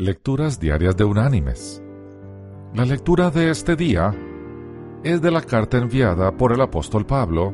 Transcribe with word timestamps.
Lecturas 0.00 0.60
Diarias 0.60 0.96
de 0.96 1.02
Unánimes. 1.02 1.82
La 2.72 2.84
lectura 2.84 3.32
de 3.32 3.50
este 3.50 3.74
día 3.74 4.14
es 5.02 5.20
de 5.20 5.32
la 5.32 5.40
carta 5.40 5.76
enviada 5.76 6.30
por 6.36 6.52
el 6.52 6.60
apóstol 6.60 7.04
Pablo 7.04 7.52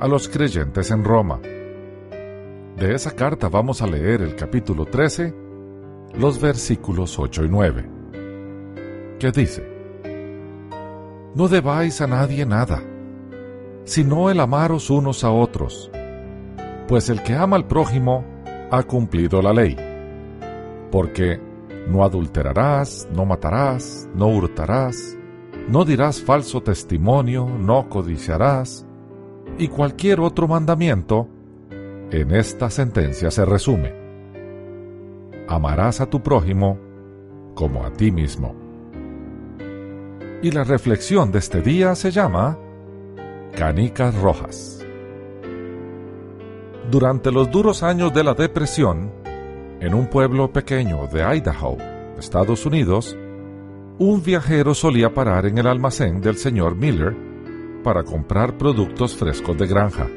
a 0.00 0.08
los 0.08 0.28
creyentes 0.28 0.90
en 0.90 1.04
Roma. 1.04 1.38
De 1.40 2.92
esa 2.96 3.12
carta 3.12 3.48
vamos 3.48 3.80
a 3.80 3.86
leer 3.86 4.22
el 4.22 4.34
capítulo 4.34 4.86
13, 4.86 5.32
los 6.14 6.40
versículos 6.40 7.16
8 7.16 7.44
y 7.44 7.48
9, 7.48 7.90
que 9.20 9.30
dice, 9.30 9.64
No 11.36 11.46
debáis 11.46 12.00
a 12.00 12.08
nadie 12.08 12.44
nada, 12.44 12.82
sino 13.84 14.30
el 14.30 14.40
amaros 14.40 14.90
unos 14.90 15.22
a 15.22 15.30
otros, 15.30 15.92
pues 16.88 17.08
el 17.08 17.22
que 17.22 17.34
ama 17.34 17.54
al 17.54 17.68
prójimo 17.68 18.24
ha 18.72 18.82
cumplido 18.82 19.40
la 19.40 19.52
ley, 19.52 19.76
porque 20.90 21.53
no 21.88 22.04
adulterarás, 22.04 23.08
no 23.12 23.24
matarás, 23.24 24.08
no 24.14 24.28
hurtarás, 24.28 25.16
no 25.68 25.84
dirás 25.84 26.20
falso 26.20 26.62
testimonio, 26.62 27.46
no 27.46 27.88
codiciarás, 27.88 28.86
y 29.58 29.68
cualquier 29.68 30.20
otro 30.20 30.48
mandamiento, 30.48 31.28
en 32.10 32.30
esta 32.32 32.70
sentencia 32.70 33.30
se 33.30 33.44
resume. 33.44 33.92
Amarás 35.48 36.00
a 36.00 36.06
tu 36.06 36.22
prójimo 36.22 36.78
como 37.54 37.84
a 37.84 37.92
ti 37.92 38.10
mismo. 38.10 38.54
Y 40.42 40.50
la 40.50 40.64
reflexión 40.64 41.32
de 41.32 41.38
este 41.38 41.62
día 41.62 41.94
se 41.94 42.10
llama 42.10 42.58
Canicas 43.56 44.14
Rojas. 44.20 44.84
Durante 46.90 47.32
los 47.32 47.50
duros 47.50 47.82
años 47.82 48.12
de 48.12 48.24
la 48.24 48.34
depresión, 48.34 49.10
en 49.84 49.92
un 49.92 50.06
pueblo 50.06 50.50
pequeño 50.50 51.06
de 51.08 51.22
Idaho, 51.22 51.76
Estados 52.18 52.64
Unidos, 52.64 53.14
un 53.98 54.22
viajero 54.22 54.72
solía 54.72 55.12
parar 55.12 55.44
en 55.44 55.58
el 55.58 55.66
almacén 55.66 56.22
del 56.22 56.36
señor 56.36 56.74
Miller 56.74 57.14
para 57.82 58.02
comprar 58.02 58.56
productos 58.56 59.14
frescos 59.14 59.58
de 59.58 59.66
granja. 59.66 60.08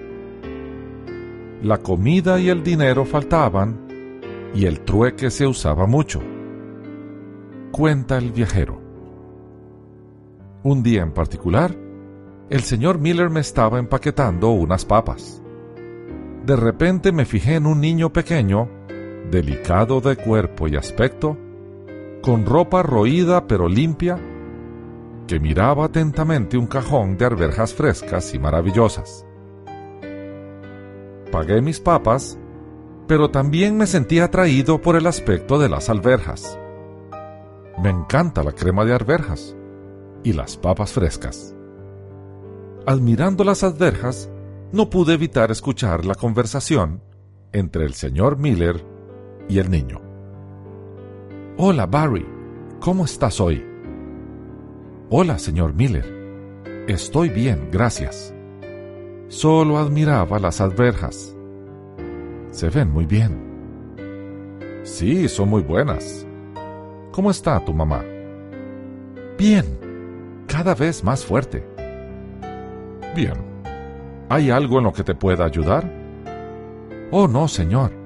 La 1.61 1.80
comida 1.80 2.39
y 2.39 2.47
el 2.47 2.64
dinero 2.64 3.03
faltaban 3.03 4.22
y 4.55 4.66
el 4.66 4.80
trueque 4.81 5.30
se 5.30 5.45
usaba 5.45 5.86
mucho. 5.86 6.22
Cuenta 7.72 8.17
el 8.17 8.31
viajero. 8.31 8.81
Un 10.64 10.81
día 10.81 11.02
en 11.02 11.11
particular, 11.11 11.75
el 12.49 12.61
señor 12.61 12.99
Miller 12.99 13.30
me 13.30 13.42
estaba 13.42 13.80
empaquetando 13.80 14.49
unas 14.52 14.86
papas. 14.86 15.42
De 16.45 16.55
repente 16.55 17.11
me 17.11 17.25
fijé 17.25 17.55
en 17.55 17.66
un 17.66 17.81
niño 17.81 18.14
pequeño 18.14 18.77
delicado 19.30 20.02
de 20.02 20.16
cuerpo 20.16 20.67
y 20.67 20.75
aspecto, 20.75 21.38
con 22.22 22.45
ropa 22.45 22.83
roída 22.83 23.47
pero 23.47 23.67
limpia, 23.67 24.17
que 25.28 25.39
miraba 25.39 25.86
atentamente 25.86 26.58
un 26.58 26.67
cajón 26.67 27.17
de 27.17 27.25
arvejas 27.25 27.73
frescas 27.73 28.33
y 28.33 28.39
maravillosas. 28.39 29.25
Pagué 31.31 31.61
mis 31.61 31.80
papas, 31.80 32.39
pero 33.08 33.30
también 33.30 33.78
me 33.78 33.88
sentí 33.88 34.20
atraído 34.20 34.81
por 34.81 34.95
el 34.95 35.08
aspecto 35.08 35.59
de 35.59 35.70
las 35.70 35.89
alberjas. 35.89 36.58
Me 37.81 37.89
encanta 37.89 38.44
la 38.44 38.53
crema 38.53 38.86
de 38.86 38.94
arvejas 38.94 39.55
y 40.23 40.33
las 40.33 40.58
papas 40.58 40.94
frescas. 40.94 41.53
Admirando 42.86 43.44
las 43.44 43.64
alberjas, 43.64 44.30
no 44.72 44.89
pude 44.89 45.14
evitar 45.14 45.52
escuchar 45.52 46.05
la 46.05 46.16
conversación 46.16 47.02
entre 47.52 47.86
el 47.86 47.94
señor 47.94 48.38
Miller 48.38 48.97
y 49.50 49.59
el 49.59 49.70
niño. 49.70 50.02
Hola, 51.58 51.86
Barry. 51.86 52.26
¿Cómo 52.80 53.06
estás 53.06 53.42
hoy? 53.42 53.66
Hola, 55.09 55.39
señor 55.39 55.73
Miller. 55.73 56.06
Estoy 56.88 57.30
bien, 57.30 57.70
gracias. 57.72 58.34
Solo 59.30 59.77
admiraba 59.77 60.39
las 60.39 60.61
alberjas. 60.61 61.36
Se 62.52 62.70
ven 62.70 62.92
muy 62.92 63.05
bien. 63.05 63.48
Sí, 64.83 65.27
son 65.27 65.50
muy 65.50 65.61
buenas. 65.64 66.26
¿Cómo 67.11 67.32
está 67.32 67.64
tu 67.66 67.73
mamá? 67.73 68.04
Bien, 69.38 69.66
cada 70.48 70.76
vez 70.76 71.04
más 71.04 71.26
fuerte. 71.26 71.66
Bien. 73.16 73.33
¿Hay 74.30 74.50
algo 74.50 74.77
en 74.77 74.83
lo 74.83 74.94
que 74.94 75.04
te 75.04 75.16
pueda 75.16 75.45
ayudar? 75.45 75.89
Oh, 77.11 77.27
no, 77.27 77.48
señor 77.48 77.96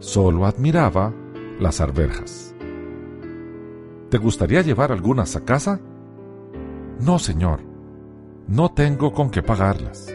solo 0.00 0.46
admiraba 0.46 1.14
las 1.60 1.80
arvejas. 1.80 2.54
¿Te 4.10 4.18
gustaría 4.18 4.62
llevar 4.62 4.90
algunas 4.90 5.36
a 5.36 5.44
casa? 5.44 5.80
No, 6.98 7.18
señor. 7.18 7.60
No 8.48 8.70
tengo 8.70 9.12
con 9.12 9.30
qué 9.30 9.42
pagarlas. 9.42 10.12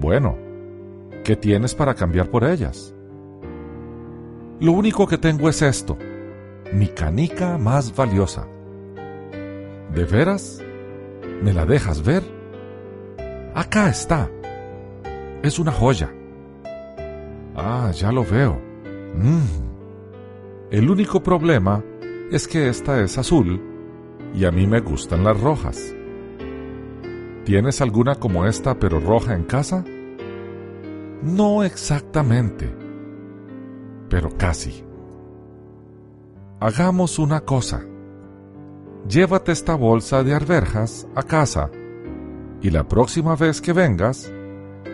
Bueno, 0.00 0.36
¿qué 1.22 1.36
tienes 1.36 1.74
para 1.74 1.94
cambiar 1.94 2.28
por 2.28 2.42
ellas? 2.42 2.92
Lo 4.58 4.72
único 4.72 5.06
que 5.06 5.18
tengo 5.18 5.48
es 5.48 5.62
esto, 5.62 5.96
mi 6.72 6.88
canica 6.88 7.58
más 7.58 7.94
valiosa. 7.94 8.48
¿De 9.94 10.04
veras? 10.04 10.60
¿Me 11.42 11.52
la 11.52 11.66
dejas 11.66 12.02
ver? 12.02 12.22
Acá 13.54 13.88
está. 13.90 14.30
Es 15.42 15.58
una 15.58 15.72
joya. 15.72 16.10
Ah, 17.54 17.90
ya 17.92 18.10
lo 18.10 18.24
veo. 18.24 18.58
Mm. 19.14 19.72
El 20.70 20.88
único 20.90 21.22
problema 21.22 21.84
es 22.30 22.48
que 22.48 22.68
esta 22.68 23.02
es 23.02 23.18
azul 23.18 23.60
y 24.34 24.46
a 24.46 24.50
mí 24.50 24.66
me 24.66 24.80
gustan 24.80 25.22
las 25.22 25.38
rojas. 25.38 25.94
¿Tienes 27.44 27.80
alguna 27.80 28.14
como 28.14 28.46
esta 28.46 28.78
pero 28.78 29.00
roja 29.00 29.34
en 29.34 29.44
casa? 29.44 29.84
No 31.22 31.62
exactamente, 31.62 32.74
pero 34.08 34.30
casi. 34.36 34.84
Hagamos 36.60 37.18
una 37.18 37.40
cosa. 37.40 37.84
Llévate 39.08 39.52
esta 39.52 39.74
bolsa 39.74 40.22
de 40.22 40.32
arvejas 40.32 41.06
a 41.14 41.22
casa 41.22 41.70
y 42.62 42.70
la 42.70 42.86
próxima 42.86 43.34
vez 43.34 43.60
que 43.60 43.72
vengas, 43.72 44.32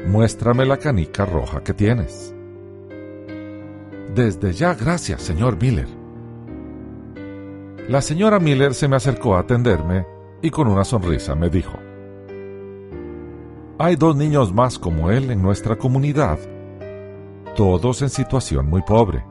muéstrame 0.07 0.65
la 0.65 0.79
canica 0.79 1.27
roja 1.27 1.63
que 1.63 1.75
tienes. 1.75 2.35
Desde 4.19 4.53
ya, 4.53 4.75
gracias, 4.75 5.23
señor 5.23 5.63
Miller. 5.63 5.87
La 7.89 8.03
señora 8.03 8.41
Miller 8.41 8.75
se 8.75 8.89
me 8.89 8.97
acercó 8.97 9.37
a 9.37 9.39
atenderme 9.39 10.05
y 10.43 10.51
con 10.51 10.67
una 10.67 10.83
sonrisa 10.83 11.37
me 11.37 11.49
dijo, 11.49 11.79
Hay 13.79 13.95
dos 13.95 14.17
niños 14.17 14.53
más 14.53 14.77
como 14.77 15.13
él 15.13 15.31
en 15.31 15.41
nuestra 15.41 15.77
comunidad, 15.77 16.37
todos 17.55 18.03
en 18.03 18.11
situación 18.11 18.69
muy 18.69 18.83
pobre. 18.83 19.25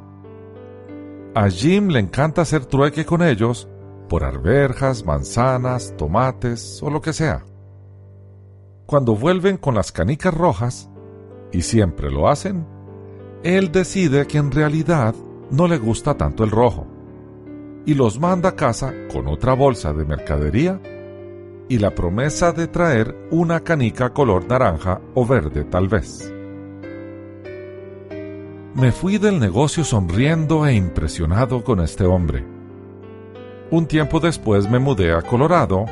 A 1.35 1.49
Jim 1.49 1.89
le 1.89 1.99
encanta 1.99 2.43
hacer 2.43 2.65
trueque 2.65 3.03
con 3.03 3.21
ellos 3.21 3.67
por 4.07 4.23
arberjas, 4.23 5.05
manzanas, 5.05 5.95
tomates 5.97 6.81
o 6.81 6.89
lo 6.89 7.01
que 7.01 7.11
sea. 7.11 7.43
Cuando 8.85 9.17
vuelven 9.17 9.57
con 9.57 9.75
las 9.75 9.91
canicas 9.91 10.33
rojas, 10.33 10.89
y 11.51 11.63
siempre 11.63 12.09
lo 12.09 12.29
hacen, 12.29 12.76
él 13.43 13.71
decide 13.71 14.25
que 14.27 14.37
en 14.37 14.51
realidad 14.51 15.15
no 15.51 15.67
le 15.67 15.77
gusta 15.77 16.15
tanto 16.15 16.43
el 16.43 16.51
rojo 16.51 16.87
y 17.85 17.93
los 17.93 18.19
manda 18.19 18.49
a 18.49 18.55
casa 18.55 18.93
con 19.11 19.27
otra 19.27 19.53
bolsa 19.53 19.93
de 19.93 20.03
mercadería 20.03 20.79
y 21.69 21.79
la 21.79 21.95
promesa 21.95 22.51
de 22.51 22.67
traer 22.67 23.15
una 23.31 23.61
canica 23.61 24.13
color 24.13 24.45
naranja 24.47 24.99
o 25.13 25.25
verde 25.25 25.63
tal 25.63 25.87
vez. 25.87 26.33
Me 28.75 28.91
fui 28.91 29.17
del 29.17 29.39
negocio 29.39 29.83
sonriendo 29.83 30.65
e 30.65 30.75
impresionado 30.75 31.63
con 31.63 31.79
este 31.79 32.05
hombre. 32.05 32.45
Un 33.71 33.87
tiempo 33.87 34.19
después 34.19 34.69
me 34.69 34.79
mudé 34.79 35.13
a 35.13 35.21
Colorado, 35.21 35.85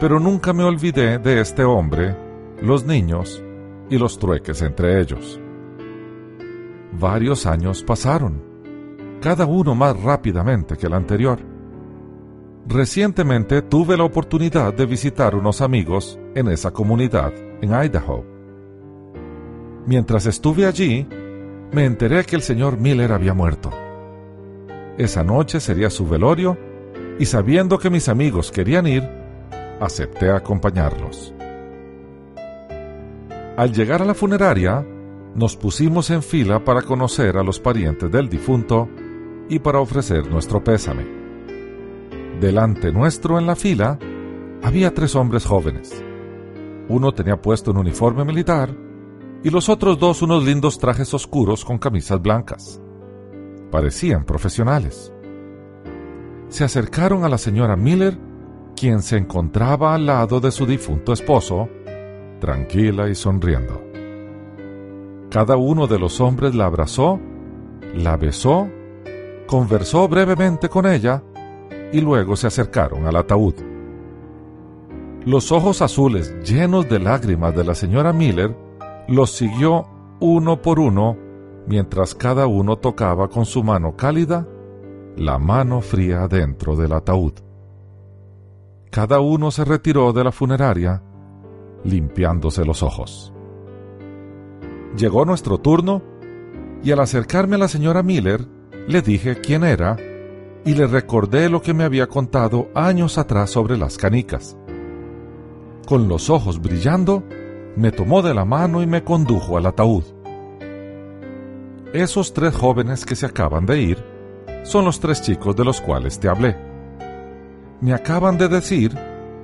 pero 0.00 0.20
nunca 0.20 0.52
me 0.52 0.64
olvidé 0.64 1.18
de 1.18 1.40
este 1.40 1.64
hombre, 1.64 2.16
los 2.60 2.86
niños 2.86 3.42
y 3.90 3.98
los 3.98 4.18
trueques 4.18 4.62
entre 4.62 5.00
ellos. 5.00 5.41
Varios 6.92 7.46
años 7.46 7.82
pasaron, 7.82 8.42
cada 9.20 9.46
uno 9.46 9.74
más 9.74 10.00
rápidamente 10.00 10.76
que 10.76 10.86
el 10.86 10.94
anterior. 10.94 11.38
Recientemente 12.66 13.62
tuve 13.62 13.96
la 13.96 14.04
oportunidad 14.04 14.74
de 14.74 14.86
visitar 14.86 15.34
unos 15.34 15.60
amigos 15.62 16.18
en 16.34 16.48
esa 16.48 16.70
comunidad 16.70 17.32
en 17.60 17.72
Idaho. 17.72 18.24
Mientras 19.86 20.26
estuve 20.26 20.66
allí, 20.66 21.06
me 21.72 21.86
enteré 21.86 22.24
que 22.24 22.36
el 22.36 22.42
señor 22.42 22.78
Miller 22.78 23.12
había 23.12 23.34
muerto. 23.34 23.70
Esa 24.98 25.24
noche 25.24 25.58
sería 25.58 25.88
su 25.88 26.06
velorio 26.06 26.58
y 27.18 27.24
sabiendo 27.24 27.78
que 27.78 27.90
mis 27.90 28.08
amigos 28.08 28.52
querían 28.52 28.86
ir, 28.86 29.02
acepté 29.80 30.30
acompañarlos. 30.30 31.34
Al 33.56 33.72
llegar 33.72 34.02
a 34.02 34.04
la 34.04 34.14
funeraria, 34.14 34.86
nos 35.34 35.56
pusimos 35.56 36.10
en 36.10 36.22
fila 36.22 36.64
para 36.64 36.82
conocer 36.82 37.36
a 37.36 37.42
los 37.42 37.58
parientes 37.58 38.10
del 38.10 38.28
difunto 38.28 38.88
y 39.48 39.58
para 39.58 39.80
ofrecer 39.80 40.30
nuestro 40.30 40.62
pésame. 40.62 41.06
Delante 42.40 42.92
nuestro 42.92 43.38
en 43.38 43.46
la 43.46 43.56
fila 43.56 43.98
había 44.62 44.92
tres 44.92 45.14
hombres 45.14 45.46
jóvenes. 45.46 46.02
Uno 46.88 47.12
tenía 47.12 47.40
puesto 47.40 47.70
un 47.70 47.78
uniforme 47.78 48.24
militar 48.24 48.76
y 49.42 49.50
los 49.50 49.68
otros 49.68 49.98
dos 49.98 50.22
unos 50.22 50.44
lindos 50.44 50.78
trajes 50.78 51.12
oscuros 51.14 51.64
con 51.64 51.78
camisas 51.78 52.20
blancas. 52.20 52.80
Parecían 53.70 54.24
profesionales. 54.24 55.12
Se 56.48 56.64
acercaron 56.64 57.24
a 57.24 57.28
la 57.28 57.38
señora 57.38 57.76
Miller, 57.76 58.18
quien 58.76 59.00
se 59.00 59.16
encontraba 59.16 59.94
al 59.94 60.06
lado 60.06 60.40
de 60.40 60.50
su 60.50 60.66
difunto 60.66 61.12
esposo, 61.12 61.68
tranquila 62.40 63.08
y 63.08 63.14
sonriendo. 63.14 63.91
Cada 65.32 65.56
uno 65.56 65.86
de 65.86 65.98
los 65.98 66.20
hombres 66.20 66.54
la 66.54 66.66
abrazó, 66.66 67.18
la 67.94 68.18
besó, 68.18 68.68
conversó 69.46 70.06
brevemente 70.06 70.68
con 70.68 70.84
ella 70.84 71.22
y 71.90 72.02
luego 72.02 72.36
se 72.36 72.48
acercaron 72.48 73.06
al 73.06 73.16
ataúd. 73.16 73.54
Los 75.24 75.50
ojos 75.50 75.80
azules 75.80 76.34
llenos 76.44 76.86
de 76.86 76.98
lágrimas 76.98 77.56
de 77.56 77.64
la 77.64 77.74
señora 77.74 78.12
Miller 78.12 78.54
los 79.08 79.30
siguió 79.30 79.86
uno 80.20 80.60
por 80.60 80.78
uno 80.78 81.16
mientras 81.66 82.14
cada 82.14 82.46
uno 82.46 82.76
tocaba 82.76 83.28
con 83.28 83.46
su 83.46 83.64
mano 83.64 83.96
cálida 83.96 84.46
la 85.16 85.38
mano 85.38 85.80
fría 85.80 86.28
dentro 86.28 86.76
del 86.76 86.92
ataúd. 86.92 87.32
Cada 88.90 89.20
uno 89.20 89.50
se 89.50 89.64
retiró 89.64 90.12
de 90.12 90.24
la 90.24 90.32
funeraria 90.32 91.02
limpiándose 91.84 92.66
los 92.66 92.82
ojos. 92.82 93.32
Llegó 94.96 95.24
nuestro 95.24 95.58
turno 95.58 96.02
y 96.82 96.90
al 96.90 97.00
acercarme 97.00 97.56
a 97.56 97.60
la 97.60 97.68
señora 97.68 98.02
Miller 98.02 98.46
le 98.86 99.00
dije 99.02 99.36
quién 99.36 99.64
era 99.64 99.96
y 100.64 100.74
le 100.74 100.86
recordé 100.86 101.48
lo 101.48 101.62
que 101.62 101.74
me 101.74 101.84
había 101.84 102.08
contado 102.08 102.68
años 102.74 103.18
atrás 103.18 103.50
sobre 103.50 103.76
las 103.76 103.96
canicas. 103.96 104.56
Con 105.86 106.08
los 106.08 106.30
ojos 106.30 106.60
brillando, 106.60 107.24
me 107.76 107.90
tomó 107.90 108.22
de 108.22 108.34
la 108.34 108.44
mano 108.44 108.82
y 108.82 108.86
me 108.86 109.02
condujo 109.02 109.56
al 109.56 109.66
ataúd. 109.66 110.04
Esos 111.92 112.32
tres 112.32 112.54
jóvenes 112.54 113.04
que 113.04 113.16
se 113.16 113.26
acaban 113.26 113.66
de 113.66 113.80
ir 113.80 114.04
son 114.62 114.84
los 114.84 115.00
tres 115.00 115.22
chicos 115.22 115.56
de 115.56 115.64
los 115.64 115.80
cuales 115.80 116.18
te 116.18 116.28
hablé. 116.28 116.56
Me 117.80 117.92
acaban 117.92 118.38
de 118.38 118.48
decir 118.48 118.96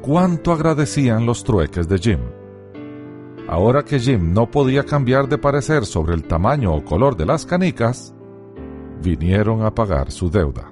cuánto 0.03 0.53
agradecían 0.53 1.27
los 1.27 1.43
trueques 1.43 1.89
de 1.89 1.99
Jim. 1.99 2.21
Ahora 3.49 3.83
que 3.83 3.99
Jim 3.99 4.35
no 4.35 4.51
podía 4.51 4.85
cambiar 4.85 5.27
de 5.27 5.39
parecer 5.39 5.87
sobre 5.87 6.15
el 6.15 6.25
tamaño 6.25 6.75
o 6.75 6.85
color 6.85 7.17
de 7.17 7.25
las 7.25 7.47
canicas, 7.47 8.15
vinieron 9.03 9.65
a 9.65 9.75
pagar 9.75 10.11
su 10.11 10.31
deuda. 10.31 10.71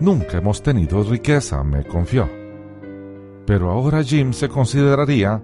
Nunca 0.00 0.38
hemos 0.38 0.60
tenido 0.62 1.04
riqueza, 1.04 1.62
me 1.62 1.84
confió. 1.84 2.28
Pero 3.46 3.70
ahora 3.70 4.02
Jim 4.02 4.32
se 4.32 4.48
consideraría 4.48 5.40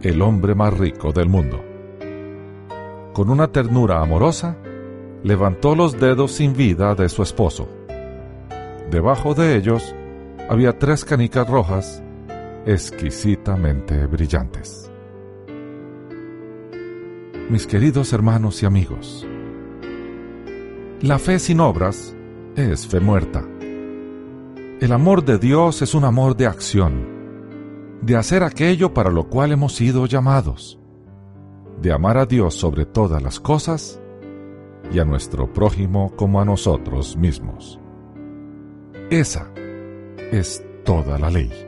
el 0.00 0.22
hombre 0.22 0.54
más 0.54 0.72
rico 0.78 1.12
del 1.12 1.28
mundo. 1.28 1.62
Con 3.12 3.28
una 3.28 3.48
ternura 3.48 4.00
amorosa, 4.00 4.56
levantó 5.22 5.74
los 5.74 6.00
dedos 6.00 6.32
sin 6.32 6.54
vida 6.54 6.94
de 6.94 7.10
su 7.10 7.22
esposo. 7.22 7.68
Debajo 8.90 9.34
de 9.34 9.54
ellos 9.56 9.94
había 10.48 10.78
tres 10.78 11.04
canicas 11.04 11.46
rojas 11.46 12.02
exquisitamente 12.68 14.04
brillantes. 14.04 14.92
Mis 17.48 17.66
queridos 17.66 18.12
hermanos 18.12 18.62
y 18.62 18.66
amigos, 18.66 19.26
la 21.00 21.18
fe 21.18 21.38
sin 21.38 21.60
obras 21.60 22.14
es 22.56 22.86
fe 22.86 23.00
muerta. 23.00 23.42
El 24.82 24.92
amor 24.92 25.24
de 25.24 25.38
Dios 25.38 25.80
es 25.80 25.94
un 25.94 26.04
amor 26.04 26.36
de 26.36 26.46
acción, 26.46 27.98
de 28.02 28.16
hacer 28.16 28.42
aquello 28.42 28.92
para 28.92 29.10
lo 29.10 29.30
cual 29.30 29.52
hemos 29.52 29.74
sido 29.74 30.04
llamados, 30.04 30.78
de 31.80 31.90
amar 31.90 32.18
a 32.18 32.26
Dios 32.26 32.52
sobre 32.52 32.84
todas 32.84 33.22
las 33.22 33.40
cosas 33.40 33.98
y 34.92 34.98
a 34.98 35.06
nuestro 35.06 35.50
prójimo 35.54 36.12
como 36.16 36.38
a 36.38 36.44
nosotros 36.44 37.16
mismos. 37.16 37.80
Esa 39.08 39.50
es 40.30 40.62
toda 40.84 41.18
la 41.18 41.30
ley. 41.30 41.67